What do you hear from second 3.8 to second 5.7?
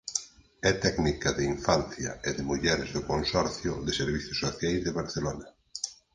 de Servizos Sociais de Barcelona.